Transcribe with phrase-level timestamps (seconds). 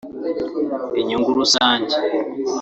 [0.99, 1.95] inyungu rusange